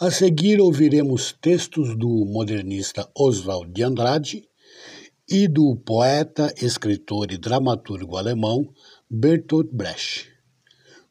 A 0.00 0.12
seguir 0.12 0.60
ouviremos 0.60 1.36
textos 1.40 1.98
do 1.98 2.24
modernista 2.24 3.10
Oswald 3.18 3.72
de 3.72 3.82
Andrade 3.82 4.48
e 5.28 5.48
do 5.48 5.74
poeta, 5.74 6.54
escritor 6.62 7.32
e 7.32 7.36
dramaturgo 7.36 8.16
alemão 8.16 8.72
Bertolt 9.10 9.68
Brecht, 9.72 10.28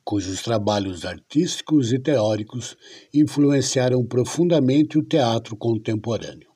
cujos 0.06 0.42
trabalhos 0.42 1.04
artísticos 1.04 1.92
e 1.92 2.00
teóricos 2.00 2.78
influenciaram 3.14 4.06
profundamente 4.06 4.98
o 4.98 5.04
teatro 5.04 5.58
contemporâneo. 5.58 6.50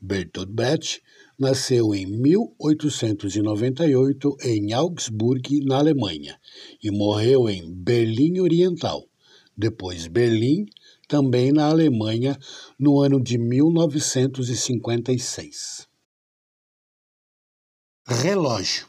Bertolt 0.00 0.50
Brecht 0.50 1.02
nasceu 1.36 1.92
em 1.92 2.06
1898 2.06 4.36
em 4.44 4.72
Augsburg, 4.72 5.64
na 5.64 5.78
Alemanha, 5.78 6.38
e 6.80 6.88
morreu 6.92 7.48
em 7.48 7.68
Berlim 7.68 8.38
Oriental, 8.38 9.08
depois 9.56 10.06
Berlim 10.06 10.66
também 11.08 11.52
na 11.52 11.66
Alemanha, 11.66 12.38
no 12.78 13.00
ano 13.00 13.18
de 13.22 13.38
1956. 13.38 15.86
Relógio. 18.06 18.86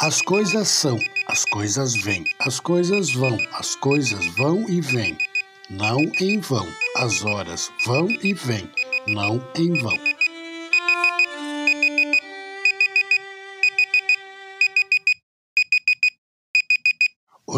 As 0.00 0.22
coisas 0.22 0.68
são, 0.68 0.96
as 1.26 1.44
coisas 1.44 1.96
vêm, 1.96 2.22
as 2.38 2.60
coisas 2.60 3.12
vão, 3.12 3.36
as 3.52 3.74
coisas 3.74 4.24
vão 4.36 4.64
e 4.68 4.80
vêm, 4.80 5.18
não 5.68 5.98
em 6.20 6.38
vão. 6.38 6.68
As 6.96 7.24
horas 7.24 7.68
vão 7.84 8.08
e 8.22 8.32
vêm, 8.32 8.70
não 9.08 9.44
em 9.56 9.72
vão. 9.82 9.98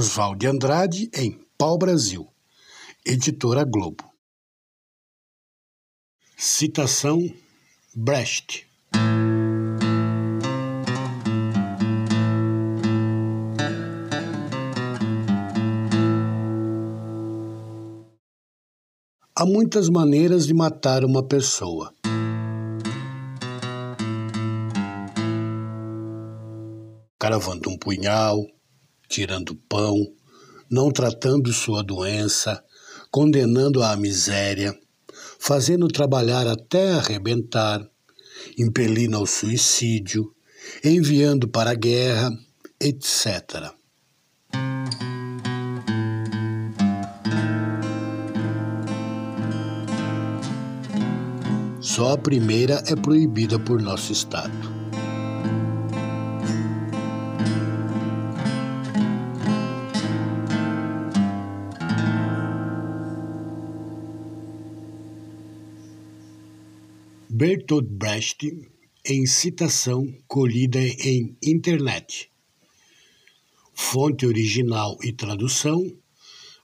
Oswald 0.00 0.38
de 0.38 0.46
Andrade 0.46 1.10
em 1.14 1.38
Pau 1.58 1.76
Brasil, 1.76 2.26
Editora 3.04 3.64
Globo. 3.64 4.02
Citação 6.38 7.18
Brecht. 7.94 8.66
Há 19.36 19.44
muitas 19.44 19.90
maneiras 19.90 20.46
de 20.46 20.54
matar 20.54 21.04
uma 21.04 21.22
pessoa. 21.22 21.92
Caravando 27.18 27.68
um 27.68 27.76
punhal, 27.76 28.46
tirando 29.10 29.56
pão, 29.68 30.06
não 30.70 30.92
tratando 30.92 31.52
sua 31.52 31.82
doença, 31.82 32.62
condenando-a 33.10 33.90
à 33.90 33.96
miséria, 33.96 34.72
fazendo 35.38 35.88
trabalhar 35.88 36.46
até 36.46 36.92
arrebentar, 36.92 37.84
impelindo 38.56 39.16
ao 39.16 39.26
suicídio, 39.26 40.32
enviando 40.84 41.48
para 41.48 41.72
a 41.72 41.74
guerra, 41.74 42.30
etc. 42.80 43.72
Só 51.80 52.12
a 52.12 52.18
primeira 52.18 52.84
é 52.86 52.94
proibida 52.94 53.58
por 53.58 53.82
nosso 53.82 54.12
Estado. 54.12 54.69
Bertolt 67.40 67.88
Brecht 67.88 68.70
em 69.02 69.24
citação 69.24 70.14
colhida 70.28 70.78
em 70.78 71.38
internet. 71.42 72.30
Fonte 73.72 74.26
original 74.26 74.98
e 75.02 75.10
tradução 75.10 75.82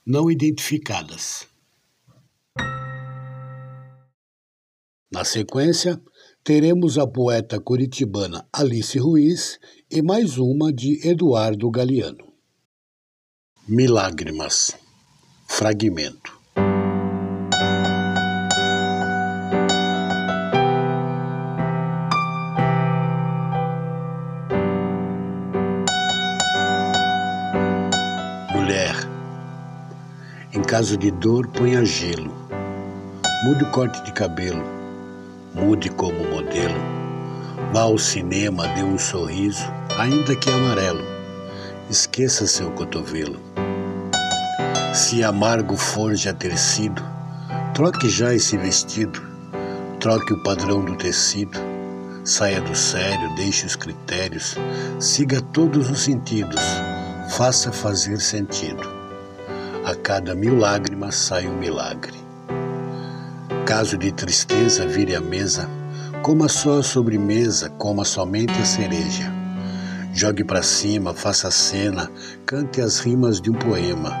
não 0.05 0.29
identificadas. 0.29 1.47
Na 5.11 5.25
sequência, 5.25 5.99
teremos 6.43 6.99
a 6.99 7.07
poeta 7.07 7.59
curitibana 7.59 8.47
Alice 8.53 8.99
Ruiz 8.99 9.59
e 9.89 10.03
mais 10.03 10.37
uma 10.37 10.71
de 10.71 11.07
Eduardo 11.07 11.71
Galeano. 11.71 12.31
Milágrimas. 13.67 14.77
Fragmento. 15.47 16.36
Caso 30.67 30.97
de 30.97 31.09
dor, 31.11 31.47
ponha 31.47 31.85
gelo. 31.85 32.29
Mude 33.45 33.63
o 33.63 33.71
corte 33.71 34.03
de 34.03 34.11
cabelo. 34.11 34.61
Mude 35.55 35.89
como 35.89 36.25
modelo. 36.25 36.75
Vá 37.71 37.83
ao 37.83 37.97
cinema, 37.97 38.67
dê 38.67 38.83
um 38.83 38.99
sorriso, 38.99 39.63
ainda 39.97 40.35
que 40.35 40.51
amarelo. 40.51 41.05
Esqueça 41.89 42.45
seu 42.45 42.69
cotovelo. 42.71 43.39
Se 44.93 45.23
amargo 45.23 45.77
for 45.77 46.13
já 46.15 46.33
ter 46.33 46.57
sido, 46.57 47.01
troque 47.73 48.09
já 48.09 48.35
esse 48.35 48.57
vestido. 48.57 49.21
Troque 50.01 50.33
o 50.33 50.43
padrão 50.43 50.83
do 50.83 50.97
tecido. 50.97 51.57
Saia 52.25 52.59
do 52.59 52.75
sério, 52.75 53.33
deixe 53.37 53.65
os 53.65 53.77
critérios. 53.77 54.57
Siga 54.99 55.41
todos 55.53 55.89
os 55.89 56.01
sentidos. 56.01 56.61
Faça 57.29 57.71
fazer 57.71 58.19
sentido. 58.19 58.96
Cada 60.07 60.33
mil 60.33 60.57
lágrimas 60.57 61.15
sai 61.15 61.49
um 61.49 61.57
milagre. 61.57 62.17
Caso 63.65 63.97
de 63.97 64.09
tristeza, 64.09 64.87
vire 64.87 65.13
a 65.13 65.19
mesa, 65.19 65.69
coma 66.21 66.47
só 66.47 66.79
a 66.79 66.81
sobremesa, 66.81 67.69
coma 67.71 68.05
somente 68.05 68.53
a 68.53 68.63
cereja. 68.63 69.29
Jogue 70.13 70.45
para 70.45 70.63
cima, 70.63 71.13
faça 71.13 71.51
cena, 71.51 72.09
cante 72.45 72.79
as 72.79 72.99
rimas 72.99 73.41
de 73.41 73.51
um 73.51 73.53
poema. 73.55 74.13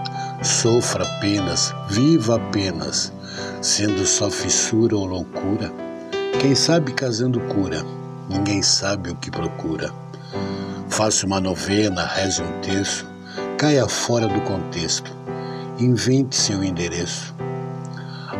Sofra 0.43 1.05
apenas, 1.05 1.73
viva 1.89 2.35
apenas, 2.35 3.13
sendo 3.61 4.05
só 4.05 4.29
fissura 4.29 4.93
ou 4.93 5.05
loucura. 5.05 5.71
Quem 6.41 6.53
sabe 6.53 6.91
casando 6.91 7.39
cura, 7.39 7.81
ninguém 8.27 8.61
sabe 8.61 9.09
o 9.09 9.15
que 9.15 9.31
procura. 9.31 9.89
Faça 10.89 11.25
uma 11.25 11.39
novena, 11.39 12.05
reze 12.05 12.41
um 12.41 12.59
terço, 12.59 13.07
caia 13.57 13.87
fora 13.87 14.27
do 14.27 14.41
contexto 14.41 15.15
invente 15.79 16.35
seu 16.35 16.63
endereço. 16.63 17.35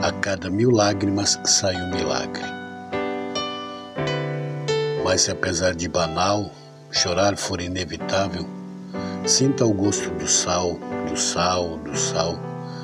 A 0.02 0.12
cada 0.12 0.50
mil 0.50 0.72
lágrimas 0.72 1.40
sai 1.46 1.76
um 1.76 1.96
milagre. 1.96 2.44
Mas 5.04 5.22
se 5.22 5.32
apesar 5.32 5.76
de 5.76 5.88
banal, 5.88 6.52
chorar 6.92 7.38
for 7.38 7.62
inevitável, 7.62 8.46
sinta 9.26 9.66
o 9.66 9.74
gosto 9.74 10.10
do 10.12 10.28
sal, 10.28 10.80
do 11.08 11.16
sal, 11.16 11.78
do 11.78 11.96
sal, 11.96 12.40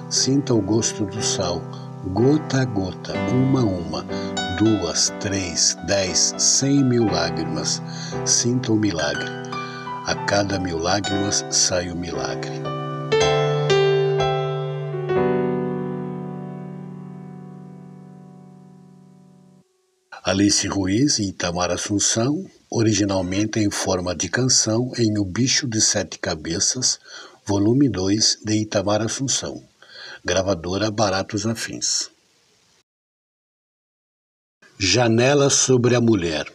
sinta 0.09 0.53
o 0.53 0.61
gosto 0.61 1.03
do 1.05 1.21
sal, 1.21 1.59
gota 2.07 2.61
a 2.61 2.65
gota, 2.65 3.13
uma 3.31 3.61
a 3.61 3.65
uma, 3.65 4.05
duas, 4.59 5.11
três, 5.19 5.75
dez, 5.87 6.35
cem 6.37 6.83
mil 6.83 7.11
lágrimas, 7.11 7.81
sinta 8.23 8.71
o 8.71 8.75
milagre. 8.75 9.31
A 10.05 10.13
cada 10.27 10.59
mil 10.59 10.77
lágrimas 10.77 11.43
sai 11.49 11.89
o 11.89 11.95
milagre. 11.95 12.72
Alice 20.33 20.67
Ruiz 20.67 21.19
e 21.19 21.25
Itamar 21.25 21.69
Assunção, 21.69 22.43
originalmente 22.67 23.59
em 23.59 23.69
forma 23.69 24.15
de 24.15 24.27
canção 24.27 24.91
em 24.97 25.15
O 25.19 25.23
Bicho 25.23 25.67
de 25.67 25.79
Sete 25.79 26.17
Cabeças, 26.17 26.99
volume 27.45 27.87
2 27.87 28.39
de 28.43 28.55
Itamar 28.55 29.03
Assunção, 29.03 29.63
gravadora 30.25 30.89
Baratos 30.89 31.45
Afins. 31.45 32.09
Janela 34.79 35.51
sobre 35.51 35.93
a 35.93 36.01
Mulher 36.01 36.51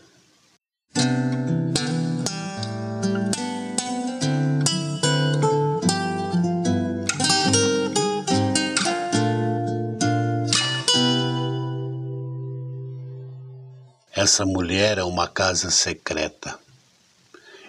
Essa 14.21 14.45
mulher 14.45 14.99
é 14.99 15.05
uma 15.05 15.29
casa 15.29 15.71
secreta. 15.71 16.59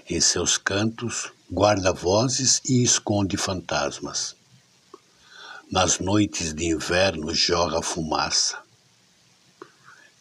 Em 0.09 0.19
seus 0.19 0.57
cantos, 0.57 1.31
guarda 1.47 1.93
vozes 1.93 2.59
e 2.67 2.81
esconde 2.81 3.37
fantasmas. 3.37 4.35
Nas 5.71 5.99
noites 5.99 6.51
de 6.51 6.65
inverno, 6.65 7.35
joga 7.35 7.83
fumaça. 7.83 8.57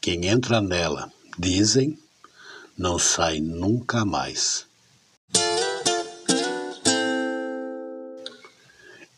Quem 0.02 0.26
entra 0.26 0.60
nela, 0.60 1.10
dizem, 1.38 1.98
não 2.76 2.98
sai 2.98 3.40
nunca 3.40 4.04
mais. 4.04 4.66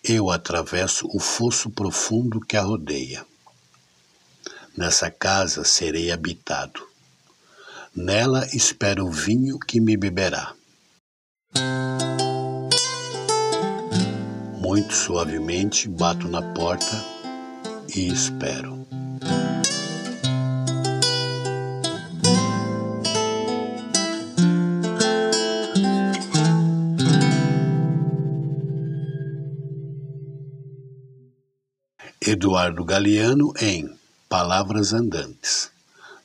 Eu 0.05 0.31
atravesso 0.31 1.09
o 1.13 1.19
fosso 1.19 1.71
profundo 1.71 2.41
que 2.41 2.57
a 2.57 2.63
rodeia. 2.63 3.27
Nessa 4.77 5.11
casa 5.11 5.65
serei 5.65 6.13
habitado. 6.13 6.90
Nela 7.95 8.47
espero 8.53 9.07
o 9.07 9.11
vinho 9.11 9.59
que 9.59 9.81
me 9.81 9.97
beberá. 9.97 10.55
Muito 14.61 14.95
suavemente 14.95 15.89
bato 15.89 16.29
na 16.29 16.41
porta 16.55 17.05
e 17.95 18.07
espero. 18.07 18.87
Eduardo 32.21 32.85
Galeano 32.85 33.53
em 33.61 33.93
Palavras 34.29 34.93
Andantes. 34.93 35.73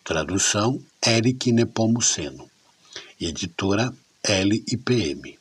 Tradução 0.08 0.80
Eric 1.04 1.52
Nepomuceno. 1.52 2.48
Editora 3.20 3.92
LIPM. 4.24 5.36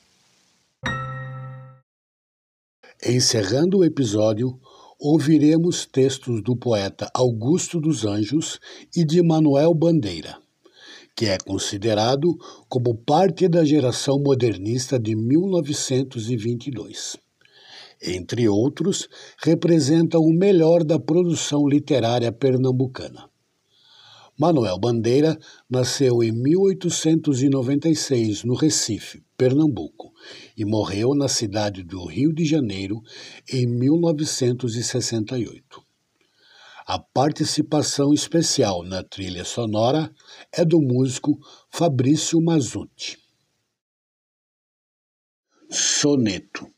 Encerrando 3.05 3.81
o 3.81 3.85
episódio, 3.85 4.59
ouviremos 4.99 5.85
textos 5.85 6.43
do 6.43 6.57
poeta 6.57 7.11
Augusto 7.13 7.79
dos 7.79 8.07
Anjos 8.07 8.59
e 8.97 9.05
de 9.05 9.23
Manuel 9.23 9.75
Bandeira, 9.75 10.39
que 11.15 11.27
é 11.27 11.37
considerado 11.37 12.35
como 12.67 12.95
parte 12.95 13.47
da 13.47 13.67
geração 13.67 14.19
modernista 14.19 14.99
de 14.99 15.15
1922. 15.15 17.19
Entre 18.01 18.49
outros, 18.49 19.11
representa 19.43 20.19
o 20.19 20.33
melhor 20.33 20.83
da 20.83 20.99
produção 20.99 21.69
literária 21.69 22.33
pernambucana. 22.33 23.29
Manuel 24.37 24.77
Bandeira 24.79 25.39
nasceu 25.71 26.21
em 26.21 26.33
1896 26.33 28.43
no 28.43 28.55
Recife, 28.55 29.23
Pernambuco, 29.37 30.13
e 30.57 30.65
morreu 30.65 31.15
na 31.15 31.29
cidade 31.29 31.85
do 31.85 32.05
Rio 32.05 32.33
de 32.33 32.45
Janeiro 32.45 33.01
em 33.49 33.65
1968. 33.65 35.81
A 36.85 36.99
participação 36.99 38.13
especial 38.13 38.83
na 38.83 39.05
trilha 39.05 39.45
sonora 39.45 40.13
é 40.53 40.65
do 40.65 40.81
músico 40.81 41.39
Fabrício 41.71 42.43
Mazutti. 42.43 43.17
Soneto 45.71 46.74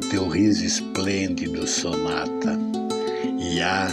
Teu 0.00 0.26
riso 0.26 0.64
esplêndido, 0.64 1.66
sonata, 1.66 2.58
e 3.38 3.60
há 3.60 3.88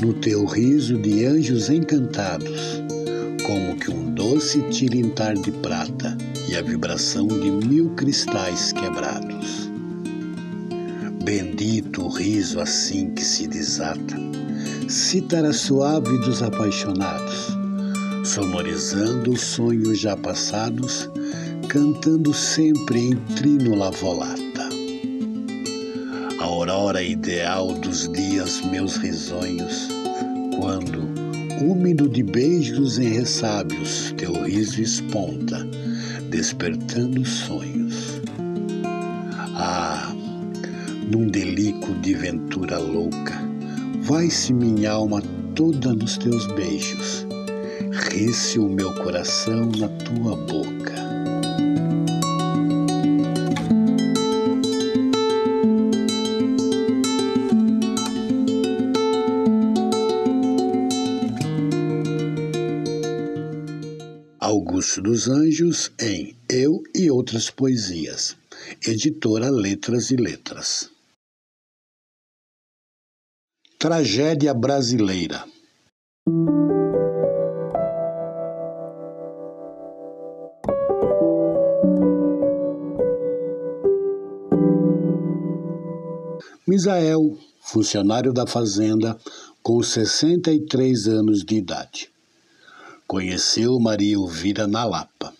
no 0.00 0.14
teu 0.14 0.46
riso 0.46 0.96
de 0.96 1.26
anjos 1.26 1.68
encantados, 1.68 2.82
como 3.44 3.76
que 3.76 3.90
um 3.90 4.14
doce 4.14 4.62
tilintar 4.70 5.34
de 5.34 5.52
prata 5.52 6.16
e 6.48 6.56
a 6.56 6.62
vibração 6.62 7.26
de 7.26 7.50
mil 7.50 7.90
cristais 7.90 8.72
quebrados. 8.72 9.70
Bendito 11.22 12.02
o 12.02 12.08
riso 12.08 12.58
assim 12.58 13.10
que 13.10 13.22
se 13.22 13.46
desata, 13.46 14.16
cítara 14.88 15.52
suave 15.52 16.18
dos 16.20 16.42
apaixonados, 16.42 17.48
sonorizando 18.24 19.32
os 19.32 19.42
sonhos 19.42 19.98
já 19.98 20.16
passados, 20.16 21.10
cantando 21.68 22.32
sempre 22.32 23.00
em 23.00 23.16
trino 23.34 23.74
lavolata 23.74 24.41
aurora 26.72 27.02
ideal 27.02 27.74
dos 27.74 28.08
dias 28.08 28.62
meus 28.62 28.96
risonhos, 28.96 29.88
quando, 30.56 31.06
úmido 31.62 32.08
de 32.08 32.22
beijos 32.22 32.98
em 32.98 33.10
ressábios, 33.10 34.14
teu 34.16 34.32
riso 34.42 34.80
esponta, 34.80 35.68
despertando 36.30 37.26
sonhos. 37.26 38.22
Ah, 39.54 40.14
num 41.10 41.28
delico 41.28 41.92
de 41.96 42.14
ventura 42.14 42.78
louca, 42.78 43.38
vai-se 44.00 44.54
minha 44.54 44.92
alma 44.92 45.22
toda 45.54 45.92
nos 45.92 46.16
teus 46.16 46.46
beijos, 46.54 47.26
ri-se 48.10 48.58
o 48.58 48.68
meu 48.68 48.92
coração 48.94 49.70
na 49.78 49.88
tua 49.88 50.36
boca. 50.36 51.11
Dos 64.98 65.26
Anjos 65.26 65.90
em 65.98 66.36
Eu 66.50 66.82
e 66.94 67.10
Outras 67.10 67.48
Poesias, 67.48 68.36
editora 68.86 69.48
Letras 69.50 70.10
e 70.10 70.16
Letras. 70.16 70.90
Tragédia 73.78 74.52
Brasileira. 74.52 75.44
Misael, 86.66 87.38
funcionário 87.62 88.32
da 88.32 88.46
fazenda, 88.46 89.18
com 89.62 89.82
63 89.82 91.08
anos 91.08 91.42
de 91.44 91.56
idade. 91.56 92.11
Conheceu 93.12 93.78
Maria 93.78 94.14
Elvira 94.14 94.66
na 94.66 94.86
Lapa. 94.86 95.34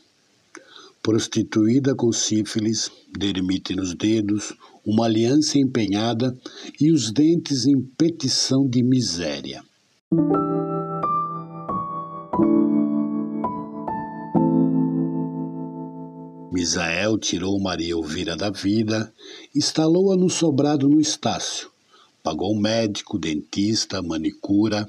Prostituída 1.02 1.94
com 1.94 2.12
sífilis, 2.12 2.92
dermite 3.16 3.74
nos 3.74 3.94
dedos, 3.94 4.52
uma 4.84 5.06
aliança 5.06 5.58
empenhada 5.58 6.36
e 6.78 6.92
os 6.92 7.10
dentes 7.10 7.64
em 7.64 7.80
petição 7.80 8.68
de 8.68 8.82
miséria. 8.82 9.64
Misael 16.52 17.16
tirou 17.16 17.58
Maria 17.58 17.92
Elvira 17.92 18.36
da 18.36 18.50
vida, 18.50 19.10
instalou-a 19.56 20.14
no 20.14 20.28
sobrado 20.28 20.90
no 20.90 21.00
Estácio, 21.00 21.70
pagou 22.22 22.54
médico, 22.54 23.18
dentista, 23.18 24.02
manicura, 24.02 24.86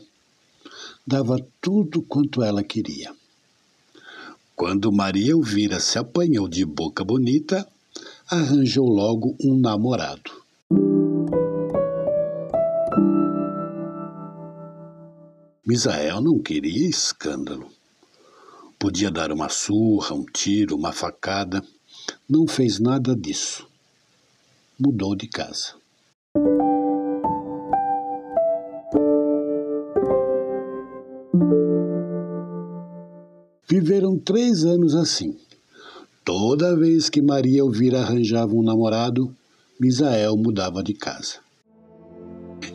dava 1.05 1.37
tudo 1.61 2.01
quanto 2.01 2.41
ela 2.43 2.63
queria. 2.63 3.13
Quando 4.55 4.91
Maria 4.91 5.31
Elvira 5.31 5.79
se 5.79 5.97
apanhou 5.97 6.47
de 6.47 6.63
boca 6.63 7.03
bonita, 7.03 7.67
arranjou 8.29 8.87
logo 8.87 9.35
um 9.43 9.57
namorado. 9.57 10.31
Misael 15.65 16.21
não 16.21 16.39
queria 16.39 16.87
escândalo. 16.87 17.71
Podia 18.77 19.09
dar 19.09 19.31
uma 19.31 19.49
surra, 19.49 20.13
um 20.13 20.25
tiro, 20.25 20.75
uma 20.75 20.91
facada. 20.91 21.63
Não 22.29 22.45
fez 22.45 22.79
nada 22.79 23.15
disso. 23.15 23.65
Mudou 24.77 25.15
de 25.15 25.27
casa. 25.27 25.82
Viveram 33.93 34.17
três 34.17 34.65
anos 34.65 34.95
assim. 34.95 35.35
Toda 36.25 36.75
vez 36.75 37.11
que 37.11 37.21
Maria 37.21 37.59
Elvira 37.59 38.01
arranjava 38.01 38.51
um 38.55 38.63
namorado, 38.63 39.31
Misael 39.79 40.35
mudava 40.35 40.81
de 40.81 40.95
casa. 40.95 41.35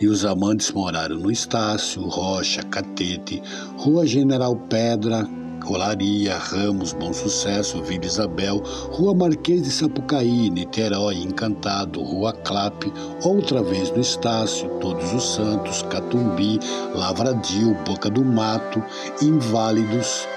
E 0.01 0.07
os 0.07 0.25
amantes 0.25 0.71
moraram 0.71 1.19
no 1.19 1.29
Estácio, 1.29 2.03
Rocha, 2.03 2.63
Catete, 2.63 3.43
Rua 3.77 4.07
General 4.07 4.55
Pedra, 4.71 5.29
Rolaria, 5.65 6.39
Ramos, 6.39 6.93
Bom 6.93 7.13
Sucesso, 7.13 7.83
Vila 7.83 8.07
Isabel, 8.07 8.63
Rua 8.93 9.13
Marquês 9.13 9.65
de 9.65 9.73
Sapucaí, 9.73 10.49
Niterói, 10.51 11.17
Encantado, 11.17 12.01
Rua 12.01 12.33
Clape, 12.33 12.93
outra 13.25 13.61
vez 13.61 13.91
no 13.91 14.01
Estácio, 14.01 14.69
Todos 14.79 15.13
os 15.13 15.35
Santos, 15.35 15.83
Catumbi, 15.83 16.61
Lavradio, 16.95 17.75
Boca 17.85 18.09
do 18.09 18.25
Mato, 18.25 18.81
Inválidos. 19.21 20.29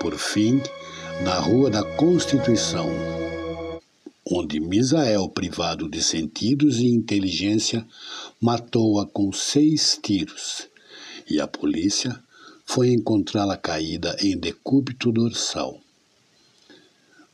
Por 0.00 0.16
fim, 0.16 0.62
na 1.22 1.38
Rua 1.38 1.68
da 1.68 1.84
Constituição, 1.84 2.88
onde 4.26 4.58
Misael, 4.58 5.28
privado 5.28 5.90
de 5.90 6.02
sentidos 6.02 6.78
e 6.78 6.86
inteligência, 6.86 7.86
matou-a 8.40 9.04
com 9.06 9.30
seis 9.30 10.00
tiros, 10.02 10.66
e 11.28 11.38
a 11.38 11.46
polícia 11.46 12.18
foi 12.64 12.88
encontrá-la 12.88 13.58
caída 13.58 14.16
em 14.20 14.38
decúbito 14.38 15.12
dorsal, 15.12 15.78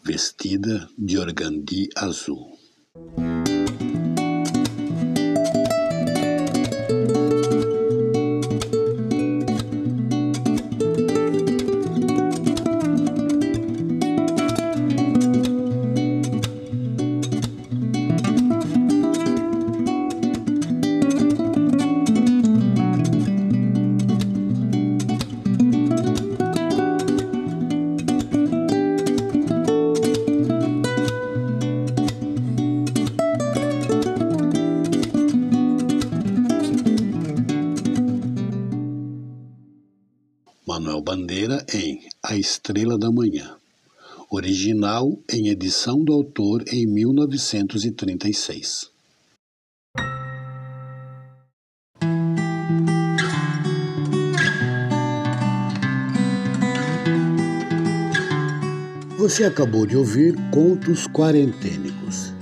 vestida 0.03 0.89
de 0.99 1.19
organdi 1.19 1.89
azul. 1.95 2.59
Em 41.73 42.09
A 42.25 42.37
Estrela 42.37 42.99
da 42.99 43.09
Manhã, 43.09 43.55
original 44.29 45.17
em 45.33 45.47
edição 45.47 46.03
do 46.03 46.13
autor 46.13 46.65
em 46.67 46.85
1936. 46.89 48.91
Você 59.17 59.45
acabou 59.45 59.87
de 59.87 59.97
ouvir 59.97 60.35
Contos 60.51 61.07
Quarentênicos. 61.07 62.35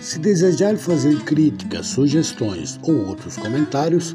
Se 0.00 0.20
desejar 0.20 0.76
fazer 0.76 1.24
críticas, 1.24 1.88
sugestões 1.88 2.78
ou 2.84 3.04
outros 3.04 3.36
comentários, 3.36 4.14